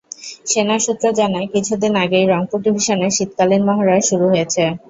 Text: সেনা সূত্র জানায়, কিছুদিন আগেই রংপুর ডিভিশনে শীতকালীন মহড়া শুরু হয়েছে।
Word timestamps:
সেনা 0.45 0.75
সূত্র 0.79 1.05
জানায়, 1.19 1.47
কিছুদিন 1.53 1.93
আগেই 2.03 2.25
রংপুর 2.27 2.59
ডিভিশনে 2.65 3.07
শীতকালীন 3.17 3.61
মহড়া 3.67 3.95
শুরু 4.09 4.25
হয়েছে। 4.31 4.63